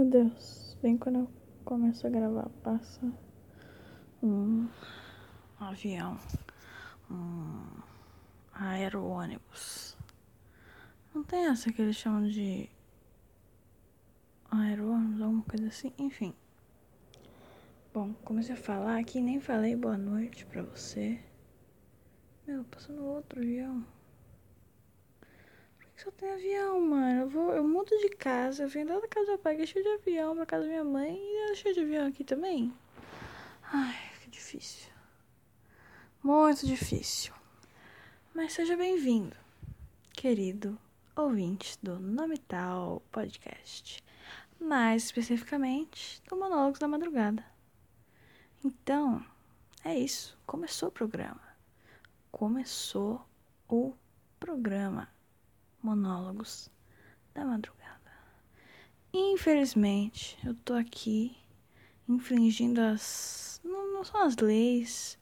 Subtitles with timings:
[0.00, 1.30] Meu Deus, bem quando eu
[1.62, 3.12] começo a gravar, passa
[4.22, 4.66] um
[5.58, 6.18] avião,
[7.10, 7.66] um
[8.50, 9.94] aero-ônibus.
[11.14, 12.70] Não tem essa que eles chamam de
[14.50, 16.32] aero-ônibus, alguma coisa assim, enfim.
[17.92, 21.22] Bom, comecei a falar aqui, nem falei boa noite pra você.
[22.46, 23.84] Meu, passando outro avião
[26.02, 27.20] só tem avião, mano.
[27.22, 29.66] Eu, vou, eu mudo de casa, eu venho lá da casa do pai, que é
[29.66, 32.72] cheio de avião, pra casa da minha mãe, e é cheio de avião aqui também.
[33.62, 34.90] Ai, que difícil.
[36.22, 37.34] Muito difícil.
[38.34, 39.36] Mas seja bem-vindo,
[40.12, 40.78] querido
[41.14, 44.02] ouvinte do Nome Tal Podcast.
[44.58, 47.44] Mais especificamente, do Monólogos da Madrugada.
[48.64, 49.24] Então,
[49.84, 50.38] é isso.
[50.46, 51.40] Começou o programa.
[52.30, 53.26] Começou
[53.68, 53.94] o
[54.38, 55.08] programa
[55.82, 56.70] monólogos
[57.34, 57.90] da madrugada.
[59.12, 61.36] Infelizmente, eu tô aqui
[62.08, 63.60] infringindo as.
[63.64, 65.18] Não, não são as leis,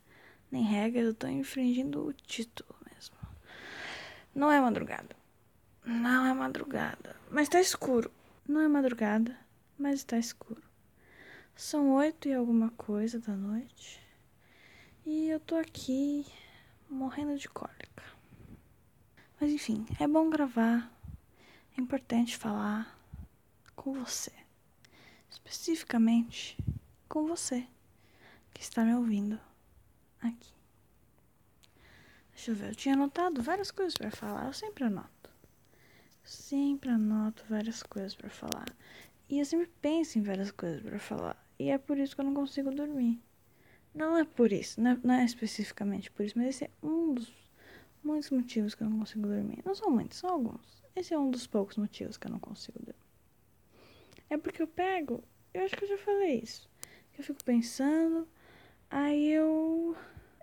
[0.50, 3.16] nem regras, eu tô infringindo o título mesmo.
[4.34, 5.16] Não é madrugada.
[5.84, 7.16] Não é madrugada.
[7.30, 8.10] Mas tá escuro.
[8.46, 9.36] Não é madrugada,
[9.78, 10.62] mas está escuro.
[11.54, 14.00] São oito e alguma coisa da noite.
[15.04, 16.26] E eu tô aqui
[16.88, 18.04] morrendo de cólica.
[19.40, 20.92] Mas enfim, é bom gravar,
[21.76, 22.98] é importante falar
[23.76, 24.32] com você,
[25.30, 26.58] especificamente
[27.08, 27.64] com você
[28.52, 29.38] que está me ouvindo
[30.20, 30.52] aqui.
[32.34, 35.30] Deixa eu ver, eu tinha anotado várias coisas para falar, eu sempre anoto.
[36.24, 38.66] Sempre anoto várias coisas para falar.
[39.28, 41.48] E eu sempre penso em várias coisas para falar.
[41.58, 43.22] E é por isso que eu não consigo dormir.
[43.94, 47.14] Não é por isso, não é, não é especificamente por isso, mas esse é um
[47.14, 47.32] dos
[48.02, 49.62] muitos motivos que eu não consigo dormir.
[49.64, 50.82] Não são muitos, são alguns.
[50.94, 52.94] Esse é um dos poucos motivos que eu não consigo dormir.
[54.30, 55.22] É porque eu pego,
[55.54, 56.68] eu acho que eu já falei isso.
[57.16, 58.28] Eu fico pensando,
[58.90, 59.96] aí eu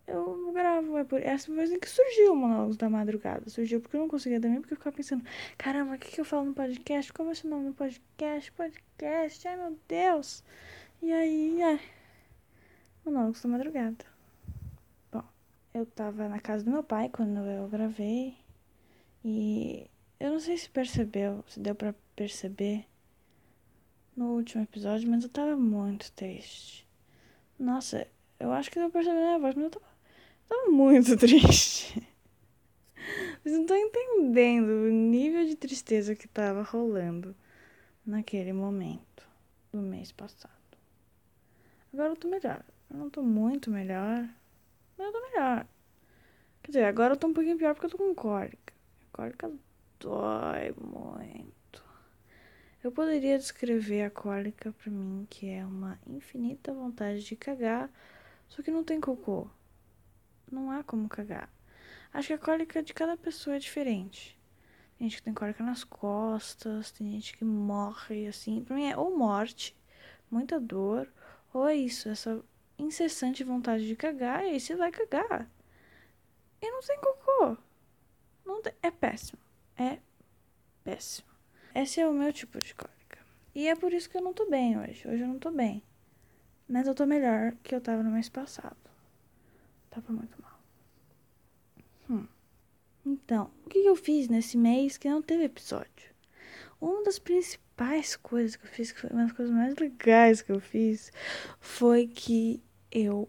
[0.07, 0.97] eu gravo.
[0.97, 3.49] É por essa vez em que surgiu o Monólogos da Madrugada.
[3.49, 5.23] Surgiu porque eu não conseguia dormir, porque eu ficava pensando,
[5.57, 7.11] caramba, o que, que eu falo no podcast?
[7.13, 8.51] Como é o nome do podcast?
[8.51, 10.43] Podcast, ai meu Deus.
[11.01, 11.79] E aí, ai,
[13.05, 14.14] Monólogos da Madrugada
[15.75, 18.37] eu tava na casa do meu pai quando eu gravei.
[19.25, 22.85] E eu não sei se percebeu, se deu para perceber
[24.15, 26.87] no último episódio, mas eu tava muito triste.
[27.59, 28.07] Nossa,
[28.39, 29.85] eu acho que deu pra perceber na minha voz, mas eu tava,
[30.47, 32.01] tava muito triste.
[33.43, 37.35] Vocês não estão entendendo o nível de tristeza que tava rolando
[38.05, 39.27] naquele momento
[39.73, 40.53] do mês passado.
[41.91, 42.63] Agora eu tô melhor.
[42.89, 44.25] Eu não tô muito melhor,
[44.97, 45.67] mas eu tô melhor.
[46.63, 48.73] Quer dizer, agora eu tô um pouquinho pior porque eu tô com cólica.
[49.13, 49.51] A cólica
[50.00, 51.83] dói muito.
[52.83, 57.89] Eu poderia descrever a cólica pra mim que é uma infinita vontade de cagar,
[58.47, 59.47] só que não tem cocô.
[60.51, 61.50] Não há como cagar.
[62.13, 64.39] Acho que a cólica de cada pessoa é diferente.
[64.97, 68.63] Tem gente que tem cólica nas costas, tem gente que morre assim.
[68.63, 69.75] Pra mim é ou morte,
[70.31, 71.11] muita dor,
[71.53, 72.41] ou é isso, essa
[72.77, 75.49] incessante vontade de cagar, e aí você vai cagar.
[76.61, 77.57] E não tem cocô.
[78.45, 78.73] Não tem...
[78.81, 79.41] É péssimo.
[79.77, 79.99] É
[80.83, 81.27] péssimo.
[81.73, 83.19] Esse é o meu tipo de cólica.
[83.53, 85.07] E é por isso que eu não tô bem hoje.
[85.07, 85.83] Hoje eu não tô bem.
[86.67, 88.77] Mas eu tô melhor que eu tava no mês passado.
[89.89, 90.59] Tava muito mal.
[92.09, 92.27] Hum.
[93.05, 96.15] Então, o que eu fiz nesse mês que não teve episódio?
[96.81, 100.51] Uma das principais coisas que eu fiz, que foi uma das coisas mais legais que
[100.51, 101.11] eu fiz,
[101.59, 102.61] foi que
[102.95, 103.28] eu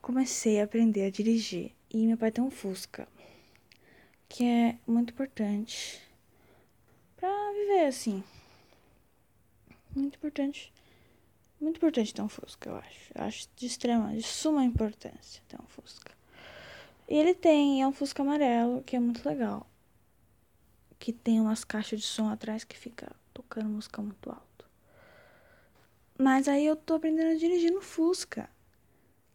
[0.00, 1.72] comecei a aprender a dirigir.
[1.90, 3.06] E meu pai tem um Fusca,
[4.26, 6.00] que é muito importante
[7.16, 8.24] para viver assim.
[9.94, 10.72] Muito importante.
[11.60, 13.12] Muito importante ter um Fusca, eu acho.
[13.14, 16.12] Eu acho de extrema, de suma importância ter um Fusca.
[17.06, 19.66] E ele tem, é um Fusca amarelo, que é muito legal.
[20.98, 24.64] Que tem umas caixas de som atrás que fica tocando música muito alto.
[26.18, 28.48] Mas aí eu tô aprendendo a dirigir no Fusca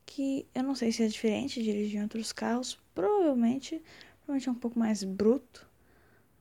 [0.08, 3.80] que eu não sei se é diferente dirigir outros carros, provavelmente,
[4.22, 5.68] provavelmente é um pouco mais bruto,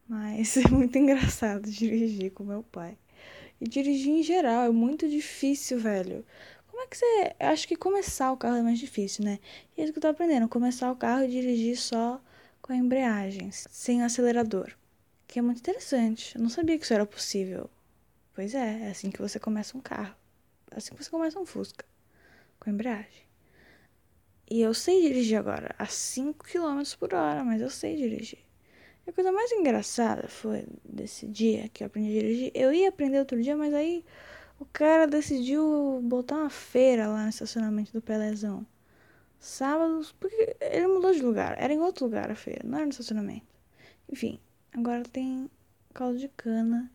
[0.09, 2.97] mas é muito engraçado dirigir com meu pai.
[3.61, 6.25] E dirigir em geral é muito difícil, velho.
[6.69, 7.35] Como é que você.
[7.41, 9.39] Eu acho que começar o carro é mais difícil, né?
[9.77, 12.21] E é isso que eu tô aprendendo: começar o carro e dirigir só
[12.63, 14.73] com a embreagem, sem acelerador.
[15.27, 16.37] Que é muito interessante.
[16.37, 17.69] Eu não sabia que isso era possível.
[18.35, 20.15] Pois é, é assim que você começa um carro.
[20.71, 21.85] É assim que você começa um Fusca.
[22.61, 23.26] Com a embreagem.
[24.51, 28.39] E eu sei dirigir agora, a 5 km por hora, mas eu sei dirigir.
[29.07, 32.53] E a coisa mais engraçada foi desse dia que eu aprendi a dirigir.
[32.55, 34.05] Eu ia aprender outro dia, mas aí
[34.59, 38.67] O cara decidiu botar uma feira lá no estacionamento do Pelezão.
[39.39, 41.57] Sábados, porque ele mudou de lugar.
[41.59, 43.47] Era em outro lugar a feira, não era no estacionamento.
[44.11, 44.41] Enfim,
[44.73, 45.51] agora tem
[45.95, 46.91] caldo de cana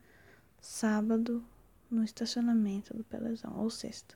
[0.62, 1.44] sábado
[1.89, 4.15] no estacionamento do Pelezão, ou sexta.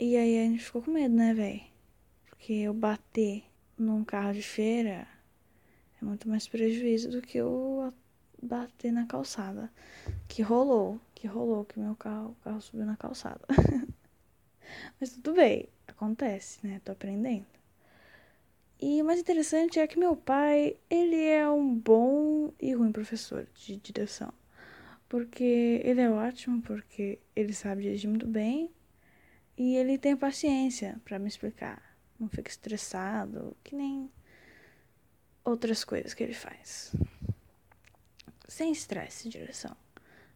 [0.00, 1.62] E aí a gente ficou com medo, né, velho?
[2.42, 3.44] Porque eu bater
[3.78, 5.06] num carro de feira
[6.00, 7.94] é muito mais prejuízo do que eu
[8.42, 9.70] bater na calçada.
[10.26, 13.42] Que rolou, que rolou, que meu carro, carro subiu na calçada.
[14.98, 16.80] Mas tudo bem, acontece, né?
[16.84, 17.46] Tô aprendendo.
[18.80, 23.46] E o mais interessante é que meu pai, ele é um bom e ruim professor
[23.54, 24.34] de direção.
[25.08, 28.68] Porque ele é ótimo, porque ele sabe dirigir muito bem
[29.56, 31.91] e ele tem paciência para me explicar.
[32.22, 34.08] Não fica estressado, que nem
[35.44, 36.94] outras coisas que ele faz.
[38.46, 39.76] Sem estresse direção.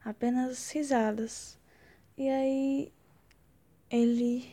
[0.05, 1.57] Apenas risadas.
[2.19, 2.93] E aí
[3.89, 4.53] ele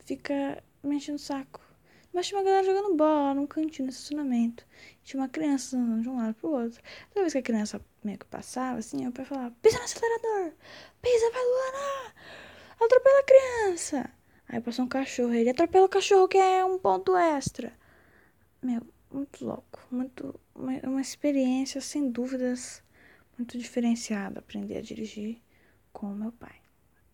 [0.00, 1.60] fica me enchendo o saco.
[2.12, 4.66] Mas tinha uma galera jogando bola num cantinho no estacionamento.
[5.04, 6.82] Tinha uma criança andando de um lado pro outro.
[7.10, 10.52] Toda vez que a criança meio que passava, assim, o pai falava, pisa no acelerador!
[11.00, 12.14] Pisa, vai Luana!
[12.80, 14.23] Atropela a criança!
[14.48, 17.72] Aí passou um cachorro, ele atropela o cachorro que é um ponto extra.
[18.62, 19.86] Meu, muito louco.
[19.90, 22.82] Muito, uma, uma experiência, sem dúvidas,
[23.38, 25.40] muito diferenciada aprender a dirigir
[25.92, 26.56] com o meu pai.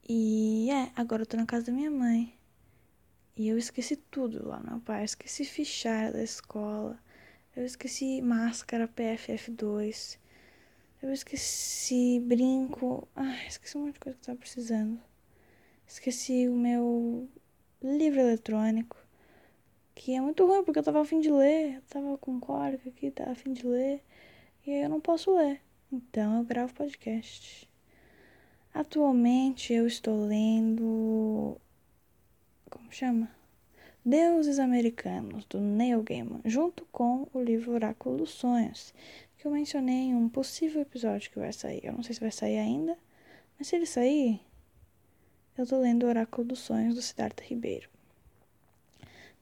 [0.08, 2.36] E é, agora eu tô na casa da minha mãe.
[3.36, 5.02] E eu esqueci tudo lá meu pai.
[5.02, 6.98] Eu esqueci fichária da escola.
[7.54, 10.18] Eu esqueci máscara PFF2.
[11.02, 13.08] Eu esqueci brinco.
[13.14, 15.00] Ai, esqueci um monte de coisa que eu tava precisando.
[15.90, 17.28] Esqueci o meu
[17.82, 18.96] livro eletrônico.
[19.92, 21.74] Que é muito ruim, porque eu tava a fim de ler.
[21.74, 24.00] Eu tava com cólica aqui, tava a fim de ler.
[24.64, 25.60] E aí eu não posso ler.
[25.92, 27.68] Então eu gravo podcast.
[28.72, 31.60] Atualmente eu estou lendo.
[32.70, 33.28] Como chama?
[34.04, 38.94] Deuses Americanos, do Neil Gaiman, junto com o livro Oráculo dos Sonhos,
[39.36, 41.84] que eu mencionei em um possível episódio que vai sair.
[41.84, 42.96] Eu não sei se vai sair ainda,
[43.58, 44.40] mas se ele sair,
[45.60, 47.88] eu tô lendo o Oráculo dos Sonhos do Siddhartha Ribeiro.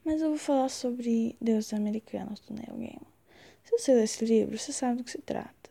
[0.05, 3.07] Mas eu vou falar sobre Deuses Americanos do Neil Gaiman.
[3.63, 5.71] Se você ler esse livro, você sabe do que se trata.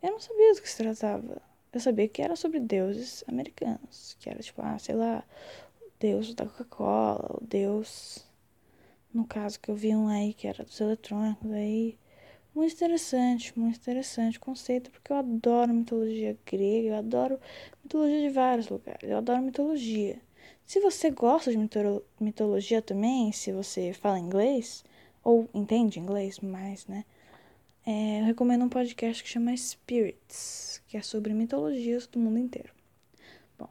[0.00, 1.42] Eu não sabia do que se tratava.
[1.72, 5.24] Eu sabia que era sobre deuses americanos, que era tipo, ah, sei lá,
[5.98, 8.24] deus da Coca-Cola, o deus,
[9.12, 11.98] no caso que eu vi um aí que era dos eletrônicos, aí
[12.56, 17.38] muito interessante, muito interessante o conceito, porque eu adoro mitologia grega, eu adoro
[17.84, 20.18] mitologia de vários lugares, eu adoro mitologia.
[20.64, 21.58] Se você gosta de
[22.18, 24.82] mitologia também, se você fala inglês,
[25.22, 27.04] ou entende inglês mais, né?
[27.84, 32.72] É, eu recomendo um podcast que chama Spirits, que é sobre mitologias do mundo inteiro.
[33.58, 33.68] Bom,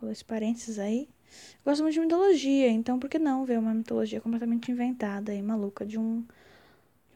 [0.00, 1.08] vou esse parênteses aí.
[1.64, 5.84] Gosto muito de mitologia, então por que não ver uma mitologia completamente inventada e maluca
[5.84, 6.24] de um,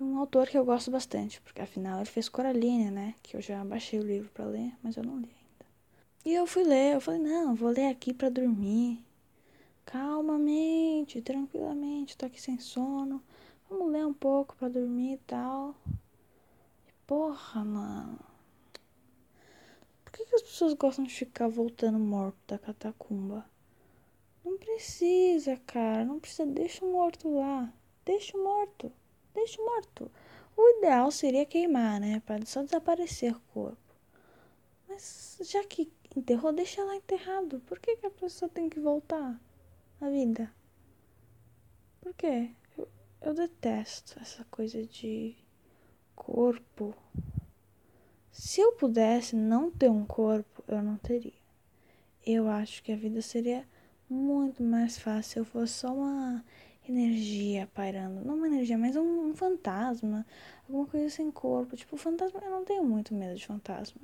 [0.01, 1.41] um autor que eu gosto bastante?
[1.43, 3.15] Porque afinal ele fez Coraline, né?
[3.23, 5.67] Que eu já baixei o livro para ler, mas eu não li ainda.
[6.25, 9.05] E eu fui ler, eu falei, não, vou ler aqui para dormir.
[9.85, 13.23] Calmamente, tranquilamente, tô aqui sem sono.
[13.69, 15.75] Vamos ler um pouco para dormir e tal.
[17.07, 18.19] Porra, mano.
[20.05, 23.45] Por que, que as pessoas gostam de ficar voltando morto da catacumba?
[24.45, 26.05] Não precisa, cara.
[26.05, 26.47] Não precisa.
[26.47, 27.73] Deixa o morto lá.
[28.05, 28.93] Deixa o morto.
[29.35, 30.11] Deixa o morto.
[30.57, 32.21] O ideal seria queimar, né?
[32.27, 33.79] Para só desaparecer o corpo.
[34.89, 37.61] Mas já que enterrou, deixa lá enterrado.
[37.61, 39.41] Por que, que a pessoa tem que voltar
[40.01, 40.53] à vida?
[42.01, 42.51] Por quê?
[42.77, 42.89] Eu,
[43.23, 45.37] eu detesto essa coisa de
[46.15, 46.95] corpo.
[48.33, 51.33] Se eu pudesse não ter um corpo, eu não teria.
[52.25, 53.67] Eu acho que a vida seria
[54.09, 56.45] muito mais fácil se eu fosse só uma
[56.91, 58.25] energia pairando.
[58.25, 60.27] Não uma energia, mas um, um, fantasma.
[60.69, 61.77] Alguma coisa sem corpo.
[61.77, 64.01] Tipo, fantasma, eu não tenho muito medo de fantasma.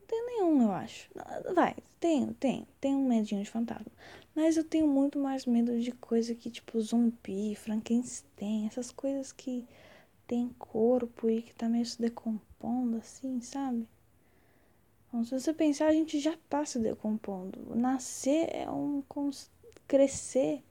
[0.00, 1.10] Não tenho nenhum, eu acho.
[1.54, 2.66] Vai, tenho, tenho.
[2.80, 3.92] Tenho um medinho de fantasma.
[4.34, 9.66] Mas eu tenho muito mais medo de coisa que, tipo, zumbi, Frankenstein, essas coisas que
[10.26, 13.88] tem corpo e que tá meio se decompondo, assim, sabe?
[15.08, 17.74] Então, se você pensar, a gente já está se decompondo.
[17.74, 19.02] Nascer é um.
[19.86, 20.62] crescer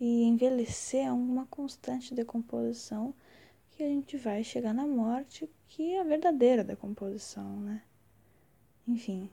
[0.00, 3.14] e envelhecer é uma constante decomposição
[3.72, 7.82] que a gente vai chegar na morte, que é a verdadeira decomposição, né?
[8.88, 9.30] Enfim.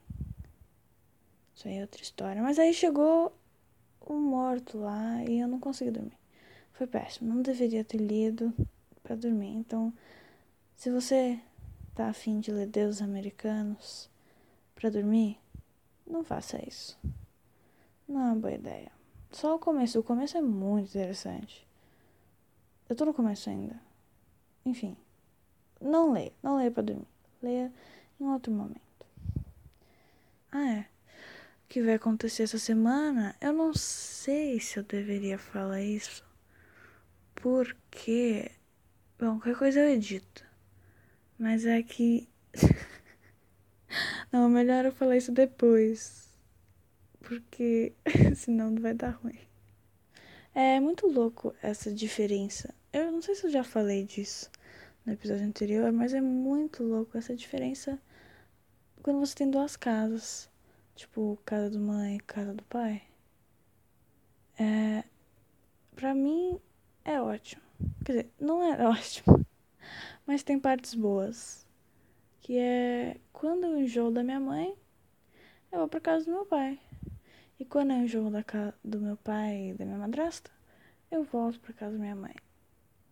[1.56, 2.42] Isso aí é outra história.
[2.44, 3.34] Mas aí chegou
[4.02, 6.18] o morto lá e eu não consegui dormir.
[6.74, 7.34] Foi péssimo.
[7.34, 8.54] Não deveria ter lido
[9.02, 9.56] para dormir.
[9.56, 9.94] Então,
[10.76, 11.40] se você
[11.96, 14.10] tá afim de ler Deus Americanos,
[14.76, 15.40] para dormir,
[16.06, 17.00] não faça isso.
[18.08, 18.97] Não é uma boa ideia.
[19.32, 20.00] Só o começo.
[20.00, 21.68] O começo é muito interessante.
[22.90, 23.80] Eu tô no começo ainda.
[24.66, 24.96] Enfim.
[25.82, 26.34] Não leia.
[26.42, 27.08] Não leia pra dormir.
[27.42, 27.72] Leia
[28.20, 28.82] em outro momento.
[30.52, 30.80] Ah, é.
[30.80, 33.36] O que vai acontecer essa semana?
[33.42, 36.24] Eu não sei se eu deveria falar isso.
[37.36, 38.52] Porque.
[39.20, 40.46] Bom, qualquer coisa eu edito.
[41.38, 42.28] Mas é que.
[44.32, 46.27] não, melhor eu falar isso depois.
[47.28, 47.92] Porque
[48.38, 49.38] senão não vai dar ruim.
[50.56, 52.74] É muito louco essa diferença.
[52.94, 54.50] Eu não sei se eu já falei disso
[55.06, 58.02] no episódio anterior, mas é muito louco essa diferença
[59.04, 60.50] quando você tem duas casas.
[60.96, 63.04] Tipo, casa do mãe, casa do pai.
[64.58, 65.04] É.
[65.98, 66.62] Pra mim
[67.04, 67.62] é ótimo.
[68.06, 69.46] Quer dizer, não é ótimo.
[70.26, 71.68] Mas tem partes boas.
[72.40, 74.74] Que é quando eu enjoo da minha mãe,
[75.74, 76.80] eu vou pra casa do meu pai.
[77.60, 80.52] E quando eu enjoo da casa do meu pai e da minha madrasta,
[81.10, 82.36] eu volto pra casa da minha mãe.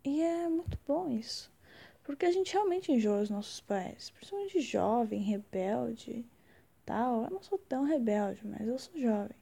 [0.04, 1.52] E é muito bom isso.
[2.04, 4.10] Porque a gente realmente enjoa os nossos pais.
[4.10, 6.24] Principalmente jovem, rebelde,
[6.84, 7.24] tal.
[7.24, 9.36] Eu não sou tão rebelde, mas eu sou jovem.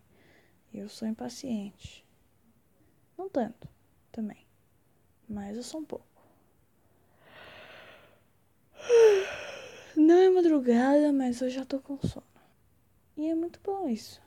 [0.73, 2.02] E eu sou impaciente.
[3.18, 3.68] Não tanto,
[4.11, 4.46] também.
[5.28, 6.06] Mas eu sou um pouco.
[9.94, 12.26] Não é madrugada, mas eu já tô com sono.
[13.16, 14.24] E é muito bom isso.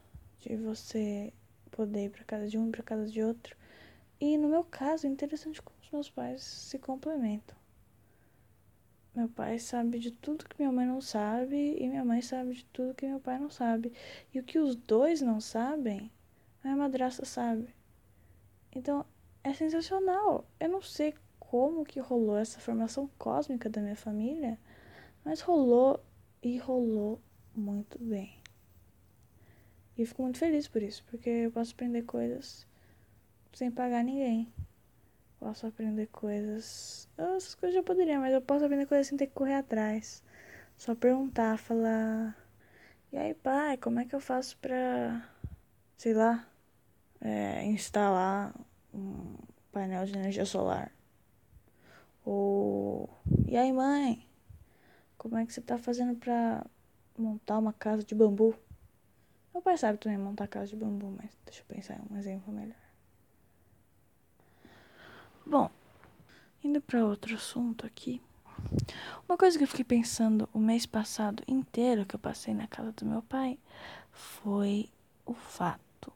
[0.48, 1.34] De você
[1.72, 3.56] poder ir pra casa de um e pra casa de outro.
[4.20, 7.56] E no meu caso, é interessante como os meus pais se complementam.
[9.14, 12.66] Meu pai sabe de tudo que minha mãe não sabe e minha mãe sabe de
[12.66, 13.92] tudo que meu pai não sabe.
[14.34, 16.12] E o que os dois não sabem,
[16.64, 17.74] a minha madrasta sabe.
[18.72, 19.06] Então,
[19.44, 20.46] é sensacional.
[20.60, 24.60] Eu não sei como que rolou essa formação cósmica da minha família,
[25.26, 26.00] mas rolou
[26.44, 27.20] e rolou
[27.56, 28.37] muito bem.
[29.98, 32.68] E fico muito feliz por isso, porque eu posso aprender coisas
[33.54, 34.48] sem pagar ninguém.
[35.40, 37.10] Posso aprender coisas.
[37.18, 40.24] Essas coisas eu já poderia, mas eu posso aprender coisas sem ter que correr atrás.
[40.78, 42.38] Só perguntar, falar.
[43.12, 45.28] E aí, pai, como é que eu faço pra.
[45.98, 46.48] Sei lá.
[47.20, 48.54] É, instalar
[48.94, 49.36] um
[49.72, 50.92] painel de energia solar?
[52.24, 53.10] Ou.
[53.48, 54.28] E aí, mãe?
[55.18, 56.66] Como é que você tá fazendo pra
[57.18, 58.56] montar uma casa de bambu?
[59.58, 62.78] Meu pai sabe também montar casa de bambu, mas deixa eu pensar um exemplo melhor.
[65.44, 65.72] Bom,
[66.64, 68.22] indo para outro assunto aqui.
[69.28, 72.92] Uma coisa que eu fiquei pensando o mês passado inteiro que eu passei na casa
[72.92, 73.58] do meu pai
[74.12, 74.92] foi
[75.26, 76.14] o fato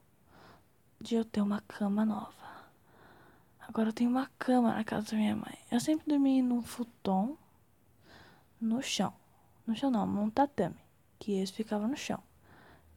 [1.00, 2.70] de eu ter uma cama nova.
[3.68, 5.58] Agora eu tenho uma cama na casa da minha mãe.
[5.72, 7.36] Eu sempre dormi num futon
[8.62, 9.12] no chão.
[9.66, 10.78] No chão não, num tatame,
[11.18, 12.22] que esse ficava no chão.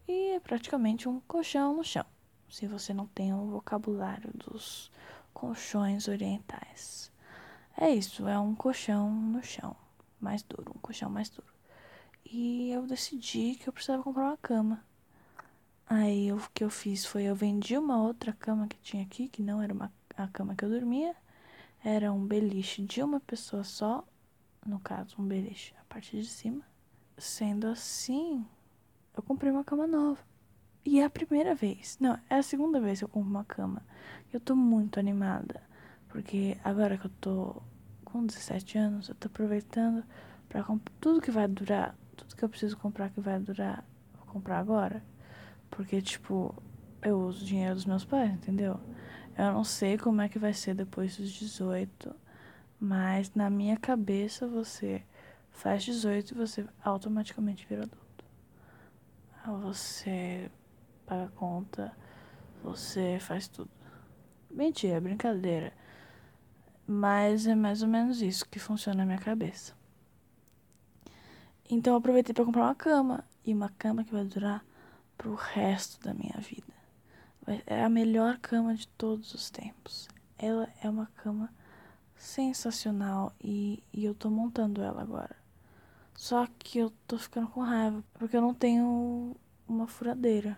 [0.06, 2.04] E é praticamente um colchão no chão.
[2.48, 4.90] Se você não tem o vocabulário dos
[5.32, 7.10] colchões orientais.
[7.76, 9.74] É isso, é um colchão no chão,
[10.20, 11.52] mais duro, um colchão mais duro.
[12.24, 14.84] E eu decidi que eu precisava comprar uma cama.
[15.86, 19.42] Aí o que eu fiz foi eu vendi uma outra cama que tinha aqui, que
[19.42, 21.14] não era uma, a cama que eu dormia,
[21.84, 24.06] era um beliche de uma pessoa só,
[24.64, 26.64] no caso, um beliche a partir de cima.
[27.18, 28.46] Sendo assim,
[29.16, 30.18] eu comprei uma cama nova.
[30.84, 33.82] E é a primeira vez, não, é a segunda vez que eu compro uma cama.
[34.32, 35.62] Eu tô muito animada,
[36.08, 37.62] porque agora que eu tô
[38.04, 40.04] com 17 anos, eu tô aproveitando
[40.48, 43.84] para comprar tudo que vai durar, tudo que eu preciso comprar que vai durar,
[44.16, 45.02] vou comprar agora.
[45.70, 46.54] Porque, tipo,
[47.02, 48.78] eu uso o dinheiro dos meus pais, entendeu?
[49.36, 52.14] Eu não sei como é que vai ser depois dos 18,
[52.78, 55.02] mas na minha cabeça você
[55.50, 58.03] faz 18 e você automaticamente vira adulto.
[59.44, 60.50] Você
[61.06, 61.94] paga conta,
[62.62, 63.70] você faz tudo.
[64.50, 65.72] Mentira, brincadeira.
[66.86, 69.74] Mas é mais ou menos isso que funciona na minha cabeça.
[71.68, 73.24] Então eu aproveitei para comprar uma cama.
[73.44, 74.64] E uma cama que vai durar
[75.18, 76.72] pro resto da minha vida.
[77.66, 80.08] É a melhor cama de todos os tempos.
[80.38, 81.52] Ela é uma cama
[82.16, 85.43] sensacional e, e eu tô montando ela agora.
[86.24, 89.36] Só que eu tô ficando com raiva porque eu não tenho
[89.68, 90.56] uma furadeira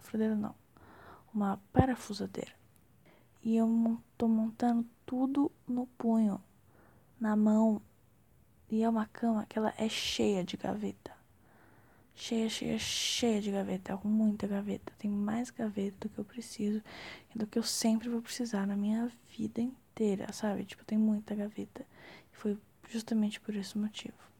[0.00, 0.54] furadeira não,
[1.34, 2.52] uma parafusadeira.
[3.42, 3.68] E eu
[4.16, 6.42] tô montando tudo no punho,
[7.20, 7.82] na mão.
[8.70, 11.12] E é uma cama que ela é cheia de gaveta.
[12.14, 14.90] Cheia, cheia, cheia de gaveta, com muita gaveta.
[14.98, 16.82] Tem mais gaveta do que eu preciso
[17.34, 20.64] e do que eu sempre vou precisar na minha vida inteira, sabe?
[20.64, 21.84] Tipo, tem muita gaveta.
[22.32, 22.58] E foi
[22.88, 24.33] justamente por esse motivo.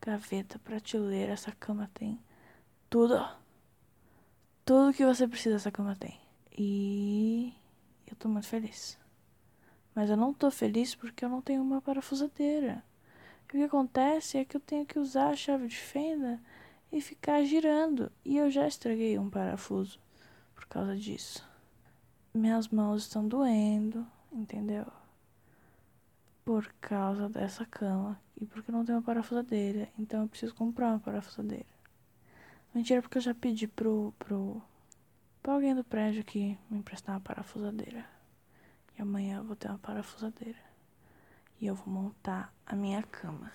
[0.00, 2.18] Gaveta, prateleira, essa cama tem
[2.88, 3.16] tudo
[4.64, 6.20] tudo que você precisa essa cama tem.
[6.56, 7.52] E
[8.06, 8.98] eu tô muito feliz.
[9.94, 12.84] Mas eu não tô feliz porque eu não tenho uma parafusadeira.
[13.52, 16.40] E o que acontece é que eu tenho que usar a chave de fenda
[16.92, 18.12] e ficar girando.
[18.24, 19.98] E eu já estraguei um parafuso
[20.54, 21.44] por causa disso.
[22.32, 24.86] Minhas mãos estão doendo, entendeu?
[26.44, 28.20] Por causa dessa cama.
[28.40, 29.88] E porque não tenho uma parafusadeira.
[29.98, 31.66] Então eu preciso comprar uma parafusadeira.
[32.74, 34.62] Mentira, porque eu já pedi pro, pro,
[35.42, 38.06] pra alguém do prédio aqui me emprestar uma parafusadeira.
[38.96, 40.58] E amanhã eu vou ter uma parafusadeira.
[41.60, 43.52] E eu vou montar a minha cama.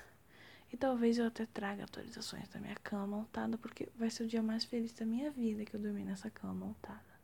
[0.71, 4.43] E talvez eu até traga atualizações da minha cama montada, porque vai ser o dia
[4.43, 7.15] mais feliz da minha vida que eu dormi nessa cama montada.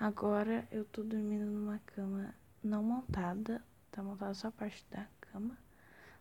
[0.00, 5.56] Agora eu tô dormindo numa cama não montada, tá montada só a parte da cama.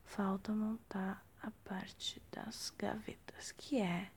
[0.07, 4.09] Falta montar a parte das gavetas, que é,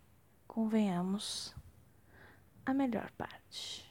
[0.46, 1.54] convenhamos,
[2.64, 3.84] a melhor parte.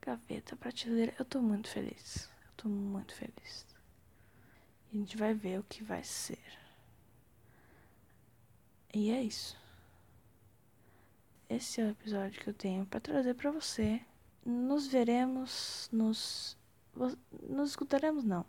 [0.00, 2.30] Gaveta, prateleira, eu tô muito feliz.
[2.46, 3.66] Eu tô muito feliz.
[4.90, 6.42] A gente vai ver o que vai ser.
[8.94, 9.58] E é isso.
[11.50, 14.00] Esse é o episódio que eu tenho para trazer para você.
[14.46, 16.56] Nos veremos, nos
[17.48, 18.46] nos escutaremos não.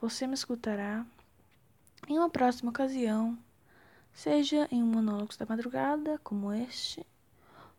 [0.00, 1.04] Você me escutará
[2.08, 3.38] em uma próxima ocasião,
[4.12, 7.06] seja em um monólogo da madrugada como este,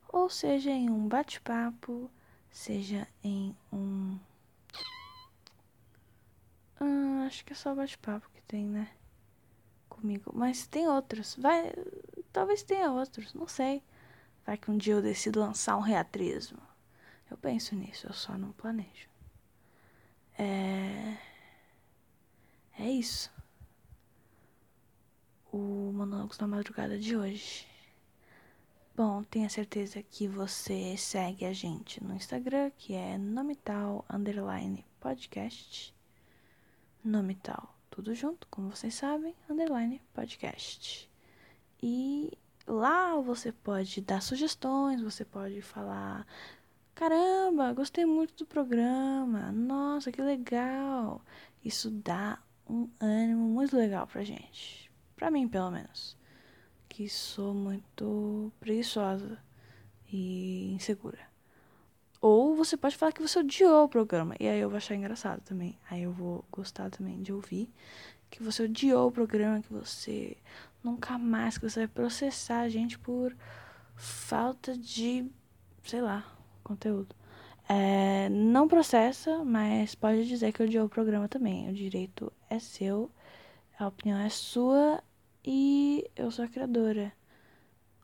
[0.07, 2.09] ou seja em um bate-papo,
[2.49, 4.17] seja em um
[6.79, 8.89] ah, acho que é só bate-papo que tem, né?
[10.01, 10.31] comigo.
[10.33, 11.35] Mas tem outros.
[11.35, 11.71] Vai.
[12.33, 13.83] Talvez tenha outros, não sei.
[14.45, 16.59] Vai que um dia eu decido lançar um reatrismo.
[17.29, 19.07] Eu penso nisso, eu só não planejo.
[20.37, 21.17] É.
[22.79, 23.31] É isso.
[25.51, 27.67] O Monólogos da Madrugada de hoje.
[28.95, 35.93] Bom, tenha certeza que você segue a gente no Instagram, que é nomital underline podcast.
[37.03, 41.09] Nomital tudo junto, como vocês sabem, underline podcast.
[41.83, 42.31] E
[42.65, 46.25] lá você pode dar sugestões, você pode falar:
[46.95, 51.21] caramba, gostei muito do programa, nossa, que legal.
[51.63, 54.90] Isso dá um ânimo muito legal pra gente,
[55.21, 56.17] pra mim pelo menos,
[56.89, 59.37] que sou muito preguiçosa
[60.11, 61.19] e insegura.
[62.19, 64.35] Ou você pode falar que você odiou o programa.
[64.39, 65.77] E aí eu vou achar engraçado também.
[65.91, 67.69] Aí eu vou gostar também de ouvir
[68.31, 70.35] que você odiou o programa, que você
[70.83, 73.31] nunca mais, que você vai processar a gente por
[73.95, 75.29] falta de,
[75.83, 76.25] sei lá,
[76.63, 77.15] conteúdo.
[77.69, 81.69] É, não processa, mas pode dizer que odiou o programa também.
[81.69, 83.11] O direito é seu,
[83.77, 85.03] a opinião é sua
[85.43, 87.13] e eu sou a criadora.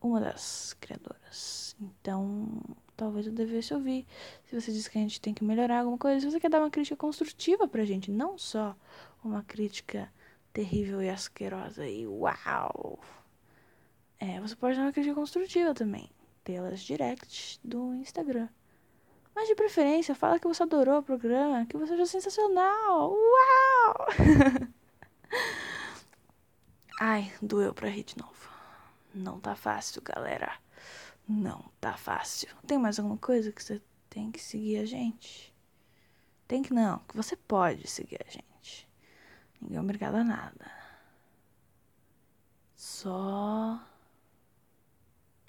[0.01, 1.75] Uma das criadoras.
[1.81, 2.61] Então,
[2.95, 4.05] talvez eu devesse ouvir.
[4.45, 6.59] Se você diz que a gente tem que melhorar alguma coisa, se você quer dar
[6.59, 8.75] uma crítica construtiva pra gente, não só
[9.23, 10.11] uma crítica
[10.53, 12.99] terrível e asquerosa e uau.
[14.19, 16.09] É, você pode dar uma crítica construtiva também,
[16.43, 18.49] pelas directs do Instagram.
[19.35, 23.13] Mas de preferência, fala que você adorou o programa, que você achou sensacional.
[23.13, 24.07] Uau!
[26.99, 28.49] Ai, doeu pra rir de novo.
[29.13, 30.59] Não tá fácil, galera.
[31.27, 32.49] Não tá fácil.
[32.65, 35.53] Tem mais alguma coisa que você tem que seguir a gente?
[36.47, 38.89] Tem que não, que você pode seguir a gente.
[39.61, 40.71] Ninguém é obrigado a nada.
[42.75, 43.79] Só.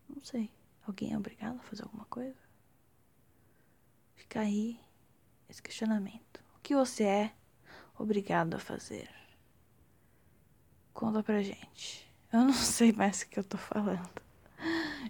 [0.09, 0.51] Não sei.
[0.87, 2.39] Alguém é obrigado a fazer alguma coisa?
[4.17, 4.79] Fica aí
[5.49, 6.43] esse questionamento.
[6.57, 7.35] O que você é
[7.99, 9.09] obrigado a fazer?
[10.99, 12.11] Conta pra gente.
[12.33, 14.11] Eu não sei mais o que eu tô falando.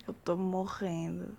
[0.07, 1.35] Eu tô morrendo.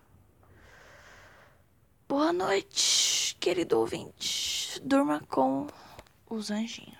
[2.07, 4.81] Boa noite, querido ouvinte.
[4.83, 5.67] Durma com
[6.27, 6.98] os anjinhos.